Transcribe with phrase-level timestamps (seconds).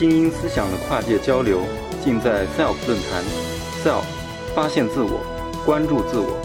[0.00, 1.60] 精英思想的跨界交流，
[2.02, 3.22] 尽在 SELF 论坛。
[3.84, 4.02] SELF，
[4.54, 5.20] 发现自我，
[5.66, 6.40] 关注自我。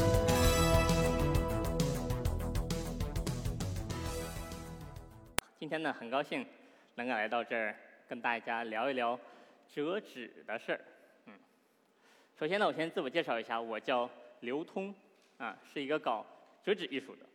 [5.58, 6.46] 今天呢，很高兴
[6.96, 7.74] 能够来到这儿，
[8.10, 9.18] 跟大家聊一聊
[9.74, 10.82] 折纸的事儿。
[11.28, 11.34] 嗯，
[12.38, 14.10] 首先呢，我先自我介绍一下，我叫
[14.42, 14.94] 刘通，
[15.38, 16.26] 啊，是一个搞
[16.62, 17.26] 折纸艺术的。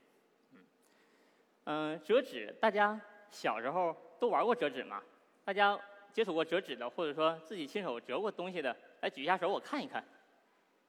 [1.65, 3.01] 嗯，折纸，大家
[3.31, 5.01] 小时候都玩过折纸吗？
[5.47, 5.81] 大家
[6.13, 10.05] 接触过折纸的，或者说自己亲手折过东西的，来举一下手，我看一看。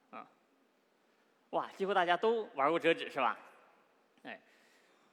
[0.10, 0.28] 啊，
[1.52, 3.38] 哇，几乎大家都玩过折纸是吧？
[4.24, 4.40] 哎，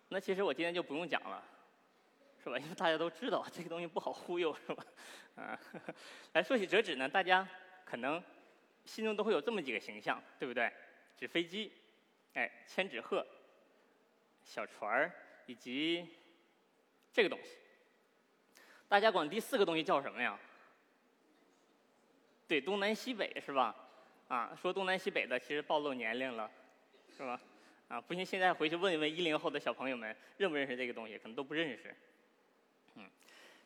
[0.08, 1.42] 那其实我今天就不用讲了。
[2.40, 2.56] 是吧？
[2.62, 4.84] 因为大家都知道这个东西不好忽悠，是吧？
[5.34, 5.60] 啊，
[6.32, 7.46] 来说起折纸呢，大家
[7.84, 8.22] 可能
[8.84, 10.72] 心中都会有这么几个形象，对不对？
[11.16, 11.72] 纸飞机，
[12.34, 13.26] 哎，千纸鹤，
[14.44, 15.12] 小船儿，
[15.46, 16.08] 以及
[17.12, 17.58] 这个东西。
[18.88, 20.38] 大家管第四个东西叫什么呀？
[22.46, 23.74] 对，东南西北是吧？
[24.28, 26.50] 啊，说东南西北的其实暴露年龄了，
[27.14, 27.40] 是吧？
[27.88, 31.18] 啊，不信现在回去问一问一零后的小朋友们，认不认识这个东西？
[31.18, 31.94] 可能都不认识。
[32.96, 33.04] 嗯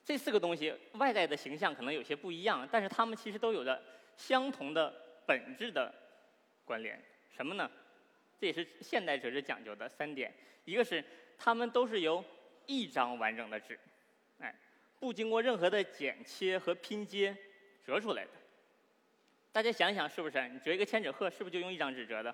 [0.04, 3.80] 这四个东西外在的形象可能有些不一样，但是它们其实都有着
[4.16, 4.92] 相同的
[5.24, 5.94] 本质的
[6.64, 7.00] 关联。
[7.30, 7.70] 什么呢？
[8.40, 11.04] 这也是现代折纸讲究的三点：一个是
[11.38, 12.24] 它们都是由
[12.66, 13.78] 一张完整的纸，
[14.40, 14.52] 哎，
[15.02, 17.36] 不经过任何的剪切和拼接
[17.84, 18.30] 折出来的。
[19.50, 20.48] 大家想想是不是？
[20.48, 22.32] 你折一个千纸鹤，是不是就用一张纸折的？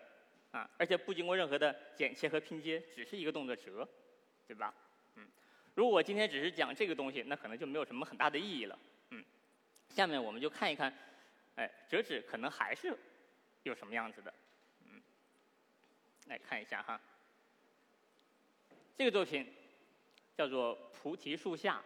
[0.51, 3.89] 啊，而且不经过任何的剪切和拼接，只是一个动作折，
[4.47, 4.75] 对吧？
[5.17, 5.27] 嗯
[5.75, 8.79] 如果今天只是讲这个东西，那可能就没有什么很大的意义了。
[9.13, 9.25] 嗯，
[9.89, 10.93] 下面我们就看一看，
[11.55, 12.95] 哎，折纸可能还是
[13.63, 14.35] 有什么样子的。
[14.85, 15.01] 嗯，
[16.27, 17.01] 来看一下哈，
[18.95, 19.51] 这个作品
[20.37, 21.77] 叫做《菩提树下》，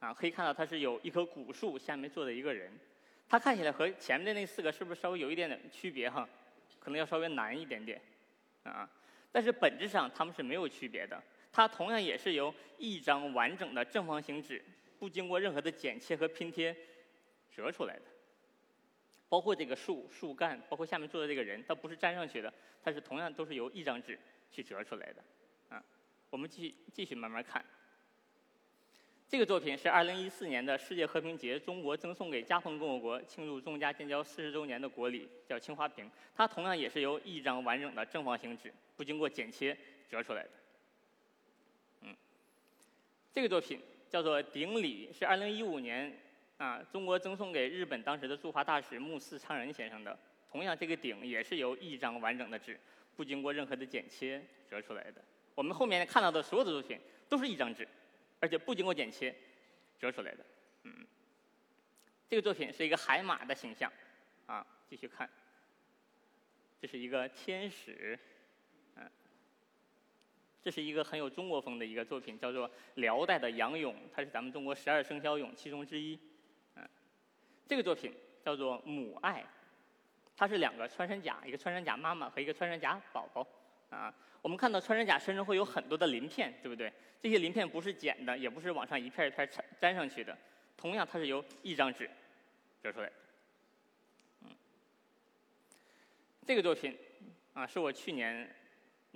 [0.00, 2.70] 啊，可以看到它是有一棵古树下面坐着一个人，
[3.28, 6.28] 它看起来和前面的那四个是不是稍微有一点点区别哈？
[6.78, 8.00] 可能要稍微难一点点，
[8.62, 8.88] 啊，
[9.32, 11.20] 但是本质上它们是没有区别的。
[11.50, 14.62] 它同样也是由一张完整的正方形纸，
[14.98, 16.74] 不经过任何的剪切和拼贴
[17.50, 18.02] 折出来的。
[19.28, 22.52] 包括这个树树干，包括下面坐的这个人，它不是粘上去的，
[22.82, 24.18] 它是同样都是由一张纸
[24.50, 25.22] 去折出来的。
[25.68, 25.84] 啊，
[26.30, 27.64] 我们继续继续慢慢看。
[29.30, 36.10] 这个作品是2014年的世界和平节，中国赠送给加蓬共和国庆祝中加建交四十周年的国礼，叫青花瓶。
[36.34, 39.76] 它同样也是由一张完整的正方形纸，不经过剪切
[40.10, 40.50] 折出来的。
[42.04, 42.16] 嗯
[43.34, 43.78] 这个作品
[44.08, 46.18] 叫做《顶礼》，是2015年
[46.56, 50.18] 啊中国赠送给日本当时的驻华大使木寺昌人先生的。
[50.50, 52.80] 同样，这个顶也是由一张完整的纸，
[53.14, 55.22] 不经过任何的剪切折出来的。
[55.54, 57.86] 我们后面看到的所有的作品都是一张纸，
[58.40, 59.34] 而且不经过剪切
[59.98, 60.46] 折出来的。
[60.84, 61.06] 嗯，
[62.28, 63.92] 这个作品是一个海马的形象，
[64.46, 65.28] 啊，继续看，
[66.80, 68.18] 这是一个天使。
[68.96, 69.10] 嗯
[70.60, 76.18] 这是一个很有中国风的一个作品，叫做辽代的杨勇，它是咱们中国十二生肖俑其中之一。
[76.74, 76.86] 嗯，
[77.66, 78.12] 这个作品
[78.44, 79.46] 叫做母爱，
[80.36, 83.46] 它是两个穿山甲，一个穿山甲妈妈和一个穿山甲宝宝。
[83.90, 86.92] 啊，我们看到穿山甲身上会有很多的鳞片，对不对？
[87.20, 89.48] 这些鳞片不是剪的，也不是往上一片一片
[89.80, 90.36] 粘上去的，
[90.76, 92.08] 同样它是由一张纸
[92.82, 93.12] 折出来的。
[94.42, 94.50] 嗯，
[96.46, 96.96] 这个作品
[97.54, 98.48] 啊，是我去年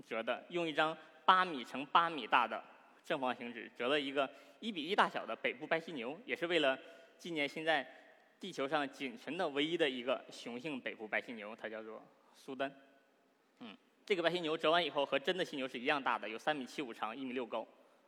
[0.06, 0.96] 折的，用一张。
[1.24, 2.62] 八米乘八米大的
[3.04, 4.28] 正方形纸折了一个
[4.58, 6.76] 一比一大小的北部白犀牛，也是为了
[7.16, 7.86] 纪念现在
[8.40, 12.74] 地球上仅存的唯一的一个雄性北部白犀牛，它叫做苏丹。
[13.60, 17.66] 嗯，这个白犀牛折完以后和真的犀牛是一样大的，有三米七五长，一米六高，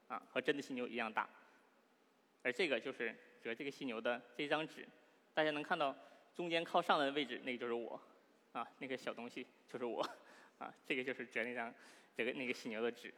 [0.09, 1.29] 啊，和真的犀牛一样大。
[2.43, 4.87] 而这个就是折这个犀牛的这张纸，
[5.33, 5.97] 大家能看到
[6.35, 8.01] 中间靠上的位置，那个就是我，
[8.53, 10.01] 啊，那个小东西就是我，
[10.59, 11.73] 啊，这个就是折那张。
[12.17, 13.13] 这个那个犀牛的纸，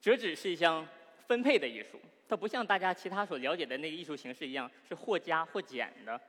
[0.00, 0.86] 折纸是一项
[1.26, 6.20] 分配的艺术，它不像大家其他所了解的那个艺术形式一样是或加或减的。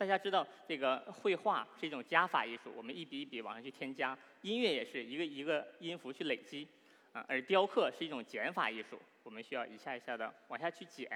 [0.00, 6.66] 大家知道，这个绘画是一种加法艺术，我们一笔一笔往上去添加；音乐也是一个一个音符去累积，
[7.12, 11.06] 啊，而雕刻是一种减法艺术，我们需要一下一下的往下去减；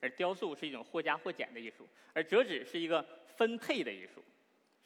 [0.00, 3.06] 而雕塑是一种或加或减的艺术，而折纸是一个
[3.36, 4.24] 分配的艺术。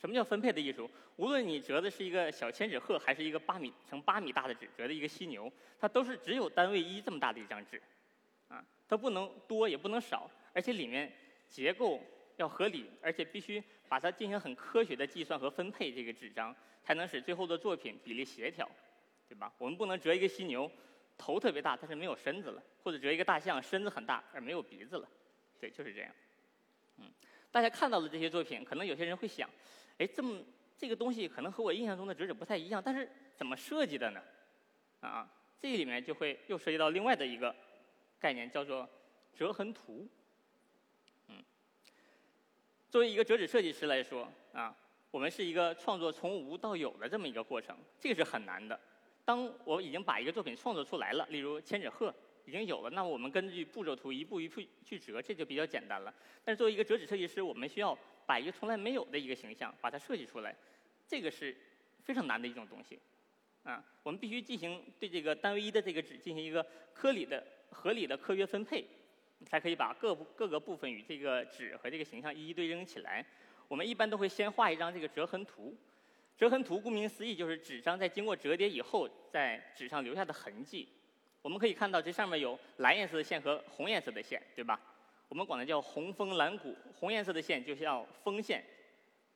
[0.00, 0.90] 什么叫分配的艺术？
[1.14, 5.48] 无论你折的是一个小千纸鹤，还是一个八米乘八米大的纸折的一个犀牛，
[5.78, 7.80] 它都是只有单位一这么大的一张纸，
[8.48, 11.12] 啊，它不能多也不能少，而且里面
[11.48, 12.02] 结构
[12.36, 18.68] 要合理，而且必须把它进行很科学的计算和分配这个纸张，才能使最后的作品比例协调，
[19.28, 19.52] 对吧？
[19.58, 20.70] 我们不能折一个犀牛，
[21.16, 25.08] 头特别大，但是没有身子了；或者折一个大象，身子很大而没有鼻子了，
[25.58, 26.10] 对，就是这样。
[26.98, 27.10] 嗯，
[27.50, 29.48] 大家看到的这些作品，可能有些人会想，
[29.98, 30.38] 哎，这么
[30.76, 34.22] 这个东西可能和我印象中的折纸不太一样，但是怎么设计的呢？
[35.00, 35.26] 啊，
[35.58, 37.54] 这里面就会又涉及到另外的一个
[38.18, 38.88] 概念，叫做
[39.34, 40.06] 折痕图。
[42.96, 44.74] 作为一个折纸设计师来说，啊，
[45.10, 48.80] 我们是一个创作从无到有的这么一个过程，这个是很难的。
[49.22, 52.14] 当我已经把一个作品创作出来了，例如千纸鹤
[52.46, 56.14] 已经有了，那我们根据步骤图一步一步去折，这就比较简单了。
[56.42, 57.94] 但是作为一个折纸设计师，我们需要
[58.24, 60.56] 把一个从来没有的一个形象把它设计出来，
[61.06, 61.54] 这个是
[62.02, 62.98] 非常难的一种东西。
[63.62, 68.86] 啊，我们必须进行对这个单位一的这个纸进行一个科理的、合理的科学分配，
[69.44, 73.24] 才可以把各各个部分与这个纸和这个形象一一对应起来。
[73.68, 75.76] 我们一般都会先画一张这个折痕图。
[76.36, 80.88] 折痕图顾名思义就是纸张在经过折叠以后在纸上留下的痕迹。
[81.42, 84.80] 我们可以看到这上面有蓝颜色的线和红颜色的线，对吧？
[85.28, 86.76] 我们管它叫红枫蓝谷。
[86.94, 88.64] 红颜色的线就叫枫线，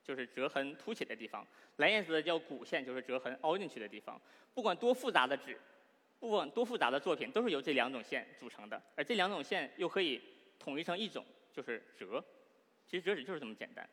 [0.04, 1.42] 就是折痕凸起的地方；
[1.76, 4.20] 蓝颜色的叫谷线，就是折痕凹进去的地方。
[4.54, 5.58] 不管多复杂的纸，
[6.20, 8.80] 不管多复杂的作品，都是由这两种线组成的。
[8.94, 10.20] 而这两种线又可以
[10.58, 12.24] 统一成一种，就是折。
[12.86, 13.88] 其实折纸就是这么简单，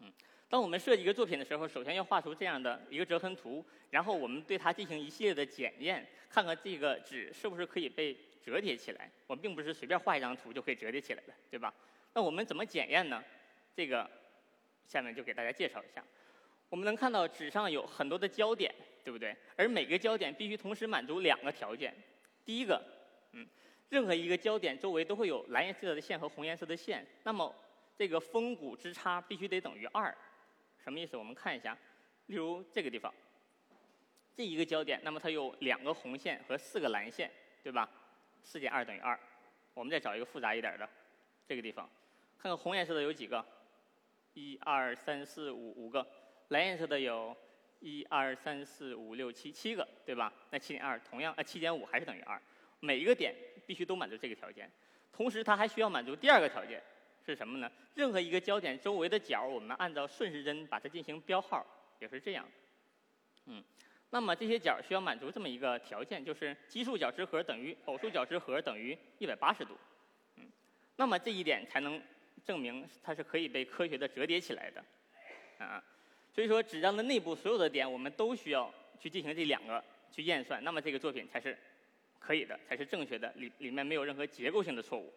[0.00, 0.12] 嗯。
[0.50, 9.10] 当我们设计一个作品的时候，首先要画出这样的一个折痕图，然后我们对它进行一系列的检验，看看这个纸是不是可以被折叠起来。
[9.26, 11.72] 我们并不是随便画一张图就可以折叠起来的，对吧？
[12.12, 13.22] 那我们怎么检验呢？
[13.74, 14.10] 这个
[14.86, 16.02] 下面就给大家介绍一下。
[16.68, 19.34] 我们能看到纸上有很多的焦点，对不对？
[19.56, 21.94] 而每个焦点必须同时满足两个条件。
[22.44, 22.82] 第一个，
[23.32, 23.46] 嗯，
[23.88, 27.54] 任何一个焦点周围都会有蓝颜色的线和红颜色的线，那么
[27.96, 30.14] 这个峰谷之差必须得等于二。
[30.78, 31.16] 什么意思？
[31.16, 31.76] 我们看一下，
[32.26, 33.12] 例如这个地方，
[34.36, 37.30] 这一个焦点，那么它有两个红线和四个蓝线，
[37.62, 37.88] 对吧？
[38.42, 39.18] 四减二等于二。
[39.74, 40.88] 我们再找一个复杂一点的，
[41.46, 41.88] 这个地方，
[42.38, 43.44] 看看红颜色的有几个？
[44.34, 46.06] 一二三四五五个。
[46.48, 47.36] 蓝颜色的有
[47.80, 50.32] 一二三四五六七七个，对吧？
[50.50, 52.40] 那七点二同样，呃，七点五还是等于二。
[52.80, 53.34] 每一个点
[53.66, 54.70] 必须都满足这个条件，
[55.12, 56.82] 同时它还需要满足第二个条件。
[57.26, 57.70] 是什么呢？
[57.94, 61.66] 任何一个焦点周围的角，我们按照顺时针把它进行标号，
[61.98, 62.48] 也是这样。
[63.44, 63.62] 嗯，
[64.08, 69.76] 那么这些角需要满足这么一个条件，就是奇数角之和等于偶数角之和等于一百八十度。
[70.36, 70.50] 嗯，
[70.96, 72.00] 那么这一点才能
[72.42, 74.82] 证明它是可以被科学的折叠起来的。
[75.58, 75.84] 啊，
[76.38, 81.58] 所以说纸张的内部所有的点，我们都需要去进行这两个去验算，那么这个作品才是
[82.20, 85.12] 可以的，才是正确的，里里面没有任何结构性的错误。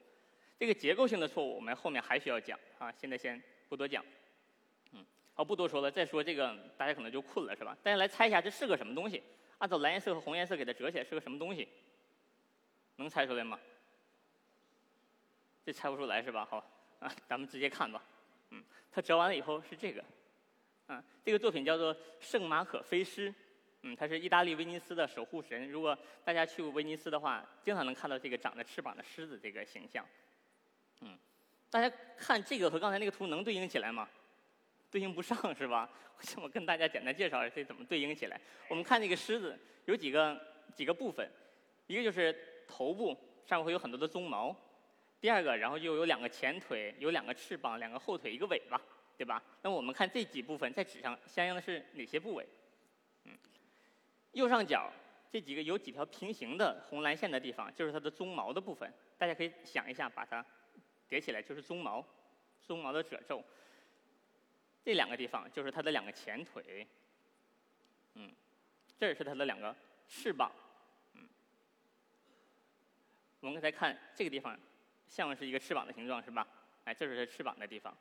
[0.57, 3.39] 这个结构性的错误，我们后面还需要讲啊，现在先
[3.69, 4.03] 不多讲。
[4.93, 5.91] 嗯，好，不多说了。
[5.91, 7.77] 再说这个，大家可能就困了，是吧？
[7.83, 9.21] 大家来猜一下，这是个什么东西？
[9.59, 11.67] 按照蓝颜色和红颜色给它折起来，是个什么东西？
[12.95, 13.59] 能猜出来吗？
[15.63, 16.47] 这猜不出来是吧？
[16.49, 18.03] 好，啊，咱们直接看吧。
[18.49, 20.03] 嗯，它折完了以后是这个。
[20.91, 23.31] 啊，这个作品叫做《圣马可飞狮》。
[23.83, 25.69] 嗯，它是意大利威尼斯的守护神。
[25.69, 30.05] 如果大家去过威尼斯的话，经常能看到这个长着翅膀的狮子这个形象。
[30.99, 31.17] 嗯，
[31.69, 34.07] 大家看这个和刚才那个图能对应起来吗？
[34.91, 35.89] 对应不上是吧？
[36.43, 38.39] 我跟大家简单介绍一下这怎么对应起来。
[38.67, 40.39] 我们看这个狮子有几个
[40.75, 41.27] 几个部分，
[41.87, 42.37] 一个就是
[42.67, 44.53] 头部上面会有很多的鬃毛，
[45.21, 48.79] 第二个然后又有两个前腿，有两个翅膀，两个后腿，一个尾巴，
[49.17, 49.41] 对吧？
[49.61, 52.47] 那我们看这几部分在纸上相应的是哪些部位？
[53.25, 53.37] 嗯，
[54.31, 54.91] 右上角
[55.31, 58.91] 这几个有几条平行的红蓝线的地方，就是它的鬃毛的部分。
[59.17, 60.45] 大家可以想一下，把它。
[61.09, 62.01] 叠起来就是鬃毛，
[62.65, 63.43] 鬃毛的褶皱。
[64.81, 66.87] 这两个地方就是它的两个前腿，
[68.13, 68.31] 嗯，
[68.97, 69.75] 这是它的两个
[70.07, 70.49] 翅膀，
[71.15, 71.27] 嗯。
[73.41, 74.57] 我们刚才看这个地方，
[75.09, 76.47] 像是一个翅膀的形状，是吧？
[76.85, 77.93] 哎，这是它翅膀的地方，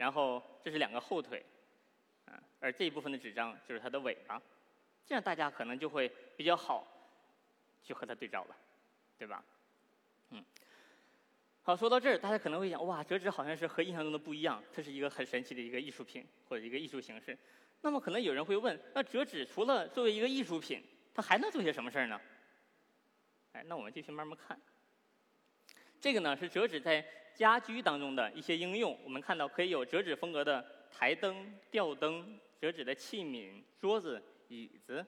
[0.00, 1.44] 然后这是两个后腿，
[2.24, 4.40] 啊，而这一部分的纸张就是它的尾巴，
[5.04, 6.88] 这样大家可能就会比较好
[7.82, 8.56] 去和它对照了，
[9.18, 9.44] 对吧？
[10.30, 10.42] 嗯。
[11.60, 17.36] 好，说到这儿，大家可能会想，哇，折纸好像是和印象中的不一样，它是一个很神奇的一个艺术品或者一个艺术形式。
[17.82, 22.18] 那么可能有人会问，那折纸除了作为一个艺术品，它还能做些什么事儿呢？
[23.52, 24.58] 哎，那我们继续慢慢看。
[26.00, 28.98] 这个呢是折纸在家居当中的一些应用。
[29.04, 35.04] 我们看到可以有折纸风格的台灯、吊灯、折纸的器皿、桌子、椅子，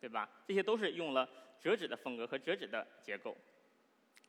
[0.00, 0.28] 对吧？
[0.46, 1.28] 这些都是用了
[1.60, 3.36] 折纸的风格和折纸的结构。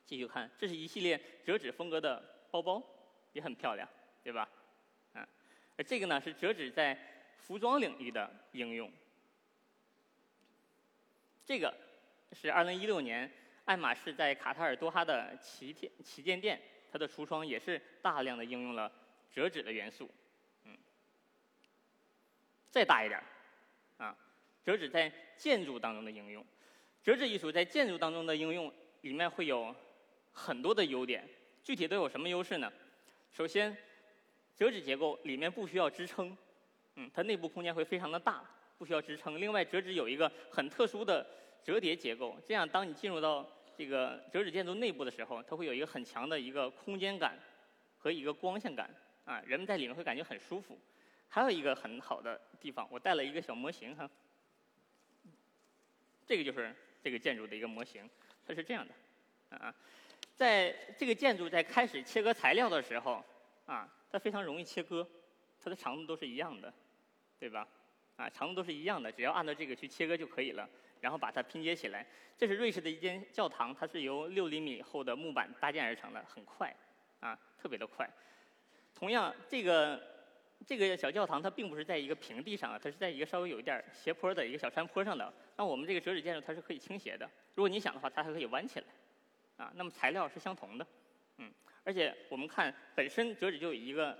[0.05, 2.81] 继续看，这是一系列折纸风格的包包，
[3.33, 3.87] 也很漂亮，
[4.23, 4.47] 对吧？
[5.13, 5.27] 嗯，
[5.77, 6.97] 而这个呢是折纸在
[7.37, 8.91] 服装领域的应用。
[11.45, 11.73] 这个
[12.31, 13.31] 是2016年
[13.65, 18.91] 爱马仕在卡塔尔多哈的旗舰旗舰店它的橱窗也是大量的应用了
[19.31, 20.09] 折纸的元素。
[20.65, 20.77] 嗯，
[22.69, 23.21] 再大一点，
[23.97, 24.15] 啊，
[24.63, 26.45] 折纸在建筑当中的应用，
[27.03, 29.75] 折纸艺术在建筑当中的应用里面会有
[30.31, 31.27] 很多的优点。
[31.63, 32.71] 具体都有什么优势呢？
[33.29, 33.75] 首先，
[34.55, 36.35] 折纸结构里面不需要支撑，
[36.95, 38.41] 嗯，它内部空间会非常的大，
[38.77, 39.39] 不需要支撑。
[39.39, 41.27] 另外，折纸有一个很特殊的
[41.61, 43.45] 折叠结构，这样当你进入到
[43.77, 47.37] 这个折纸建筑内部的时候，它会有一个很强的一个空间感
[47.99, 48.89] 和一个光线感
[49.23, 50.79] 啊，人们在里面会感觉很舒服。
[51.29, 54.09] 还有一个很好的地方，我带了一个小模型哈，
[56.25, 58.09] 这个就是这个建筑的一个模型，
[58.47, 59.75] 它是这样的啊，
[60.35, 63.23] 在这个建筑在开始切割材料的时候
[63.65, 65.07] 啊，它非常容易切割，
[65.61, 66.73] 它的长度都是一样的，
[67.37, 67.67] 对吧？
[68.17, 70.67] 啊，长度都是一样的，只要按照这个去切割就可以了。
[70.99, 72.03] 然后把它拼接起来。
[72.35, 76.75] 这是瑞士的一间教堂，它是由六厘米厚的木板搭建而成的，很快，
[77.19, 78.09] 啊，特别的快。
[78.95, 80.01] 同样，这个
[80.65, 85.31] 这个小教堂它并不是在一个平地上啊，它是在一个稍微有一点斜坡的一个小山坡上的。
[85.55, 88.85] 那我们这个折纸建筑它是可以倾斜的，如果你想的话，它还可以弯起来，
[89.57, 90.87] 啊，那么材料是相同的，
[91.37, 91.51] 嗯，
[91.83, 94.17] 而且我们看本身折纸就有一个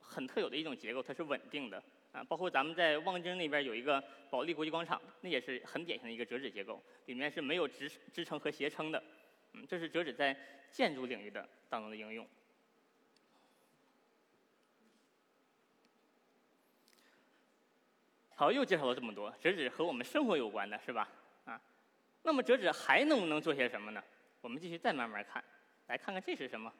[0.00, 1.80] 很特有的一种结构，它是稳定的。
[2.16, 9.02] 啊，包括咱们在望京那边有一个保利国际广场，那也是很典型的一个折纸结构，里面是没有支支撑和斜撑的。
[9.52, 10.34] 嗯，这是折纸在
[10.70, 12.26] 建筑领域的当中的应用。
[18.34, 21.06] 好，又介绍了这么多，折纸和我们生活有关的是吧？
[21.44, 21.60] 啊，
[22.22, 24.02] 那么折纸还能不能做些什么呢？
[24.40, 25.44] 我们继续再慢慢看，
[25.88, 26.72] 来看看这是什么？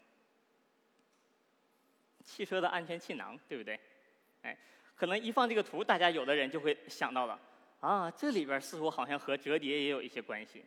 [2.24, 3.78] 汽车的安全气囊，对不对？
[4.40, 4.56] 哎。
[4.96, 7.38] 可能一放这个图，大家有的人就会想到了，
[7.80, 10.64] 啊，这里边似乎好像和折叠也有一些关系。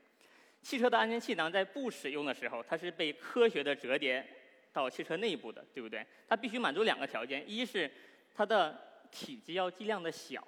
[0.62, 4.24] 汽车的安全气囊在不使用的时候，它是被科学的折叠
[4.72, 6.06] 到汽车内部的，对不对？
[6.28, 7.90] 它必须满足两个条件：一是
[8.36, 10.40] 它的体积要尽量的小；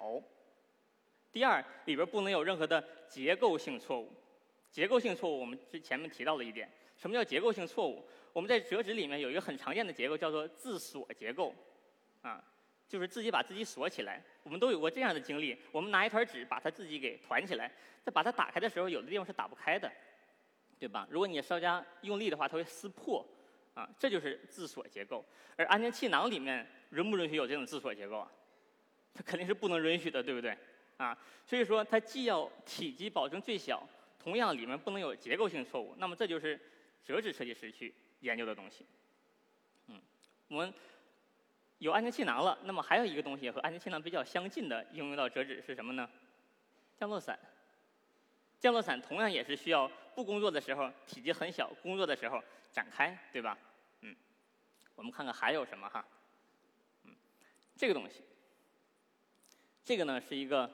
[1.32, 4.12] 第二，里边不能有任何的结构性错误。
[4.70, 6.70] 结构性错误，我们之前面提到了一点。
[6.96, 8.06] 什么叫结构性错误？
[8.32, 11.52] 我们在折纸里面有一个很常见的结构，叫做自锁结构，
[12.20, 12.42] 啊。
[12.92, 15.56] 就是自己把自己锁起来，我们都有过这样的经历。
[15.70, 17.72] 我们拿一团纸把它自己给团起来，
[18.04, 19.90] 在把它打开的时候，有的地方是打不开的，
[20.78, 21.08] 对吧？
[21.08, 23.26] 如果你稍加用力的话，它会撕破，
[23.72, 25.24] 啊，这就是自锁结构。
[25.56, 28.30] 而安全气囊里面允不允许有这种自锁结构啊？
[29.14, 30.54] 它肯定是不能允许的，对不对？
[30.98, 33.82] 啊，所以说它既要体积保证最小，
[34.18, 35.94] 同样里面不能有结构性错误。
[35.96, 36.60] 那么这就是
[37.02, 38.84] 折纸设计师去研究的东西。
[39.86, 39.98] 嗯，
[40.48, 40.74] 我们。
[41.82, 46.08] 有安全气囊了，那么还有一个东西和安全气囊比较相近的应用到折纸是什么呢？
[46.96, 47.36] 降落伞。
[48.60, 53.58] 降落伞同样也是需要不工作的时候体积很小，工作的时候展开，对吧？
[54.02, 54.14] 嗯，
[54.94, 56.04] 我们看看还有什么哈？
[57.02, 57.10] 嗯，
[57.76, 58.22] 这个东西，
[59.84, 60.70] 这个呢是一个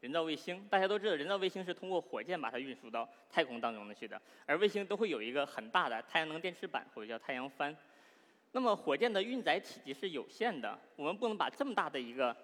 [0.00, 0.62] 人造卫星。
[0.68, 7.74] 大家都知道，人造卫星是通过火箭把它运输到太空当中的去的，而卫星都会有一个很大的太阳能电池板或者叫太阳帆。
[8.52, 12.36] 那么火箭的运载体积是有限的，我们不能把这么大的一个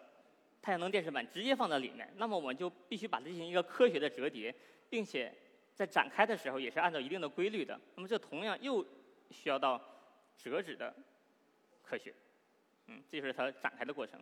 [0.63, 2.09] 太阳能电池板直接放在里面。
[2.17, 4.55] 那么我们就必须把它进行一个科学的折叠，
[4.89, 5.33] 并且
[5.75, 7.79] 在展开的时候也是按照一定的规律的。
[7.97, 8.87] 那么这同样又
[9.31, 9.83] 需要到
[10.37, 10.95] 折纸的
[11.83, 12.15] 科学，
[12.87, 14.21] 嗯，这就是它展开的过程，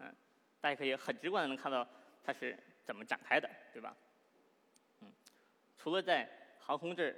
[0.00, 0.14] 嗯，
[0.60, 1.86] 大家可以很直观的能看到
[2.22, 3.96] 它是怎么展开的，对吧？
[5.00, 5.10] 嗯，
[5.78, 7.16] 除了在航空这儿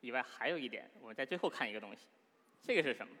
[0.00, 2.08] 以外，还有一点，我们在最后看一个东西。
[2.62, 3.12] 这个是什么？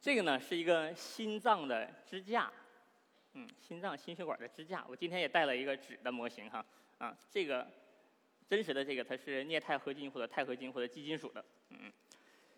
[0.00, 2.52] 这个呢是一个心脏的支架，
[3.32, 4.84] 嗯，心脏心血管的支架。
[4.86, 6.62] 我今天也带了一个纸的模型哈，
[6.98, 7.66] 啊，这个
[8.46, 11.90] 真实的这个它是镍钛合金或者钛合金或者基金属的，嗯，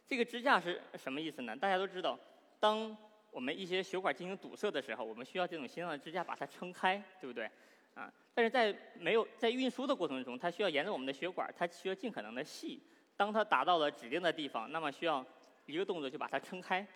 [0.09, 1.57] 这个支架是什么意思呢？
[1.57, 2.19] 大家都知道，
[2.59, 2.97] 当
[3.31, 7.49] 我们一些血管进行堵塞的时候，我们需要这种心脏的支架把它撑开，对不对？
[7.95, 12.83] 啊，但是在没有在运输的过程中，它需要沿着我们的血管，它需要尽可能的细。
[13.17, 15.25] 当它达到了指定的地方，那么需要
[15.65, 16.87] 一个动作就把它撑开，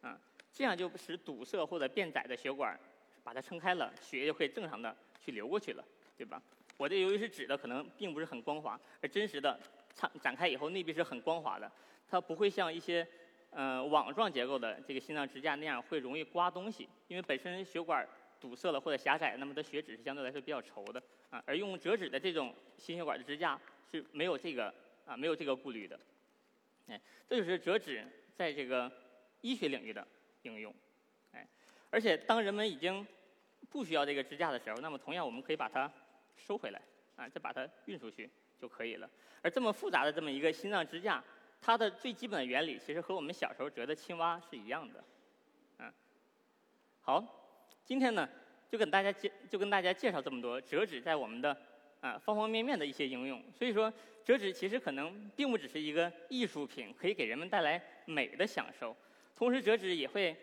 [0.00, 0.18] 啊，
[0.52, 2.78] 这样就使堵塞或者变窄的血管
[3.24, 5.84] 把它撑开了，血液就可以正常的去流过去了，
[6.16, 6.40] 对吧？
[6.76, 9.58] 我这由于是纸的，可能并不是很光滑，而真实的
[9.94, 11.70] 展展开以后内壁是很光滑的，
[12.08, 13.04] 它不会像一些
[13.50, 18.06] 呃网状结构的这个心脏支架那样会容易刮东西，因为本身血管
[18.40, 23.60] 堵塞了或者狭窄，那么的血脂是相对来说比较稠的，啊，而用折纸的这种心血管的支架
[23.90, 24.72] 是没有这个。
[25.08, 25.98] 啊，没有这个顾虑的，
[26.86, 28.92] 哎，这就是折纸在这个
[29.40, 30.06] 医学领域的
[30.42, 30.74] 应用，
[31.32, 31.48] 哎，
[31.88, 33.04] 而且当人们已经
[33.70, 35.90] 不需要这个支架的时候，那么同样我们可以把它
[36.36, 36.82] 收回来，
[37.16, 38.28] 啊，再把它运出去，
[38.60, 39.08] 就可以了。
[39.40, 41.24] 而这么复杂的这么一个心脏支架，
[41.58, 45.02] 它的最基本的原理其实和我们小时候折的青蛙是一样的。
[45.78, 45.90] 嗯，
[47.00, 47.24] 好，
[47.82, 48.28] 今天呢
[48.68, 51.56] 就跟大家介就跟大家介绍这么多折纸在我们的
[52.00, 53.42] 啊方方面面的一些应用。
[53.52, 53.92] 所以说，
[54.24, 58.96] 折纸其实可能并不只是一个艺术品，可以给人们带来美的享受。
[59.36, 60.36] 同时，折纸也会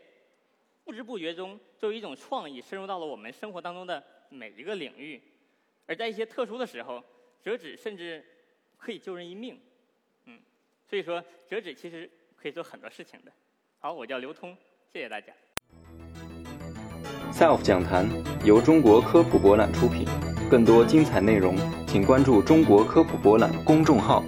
[0.83, 5.21] 不知不觉中作为一种创意，深入到了我们生活当中的每一个领域。
[5.85, 7.03] 而在一些特殊的时候，
[7.43, 8.25] 折纸甚至
[8.77, 9.59] 可以救人一命。
[10.25, 10.39] 嗯，
[10.88, 13.31] 所以说折纸其实可以做很多事情的。
[13.79, 14.55] 好，我叫刘通，
[14.91, 15.31] 谢谢大家。
[17.31, 18.07] SELF 讲坛
[18.45, 20.05] 由中国科普博览出品，
[20.49, 21.55] 更多精彩内容，
[21.87, 24.23] 请关注中国科普博览公众号。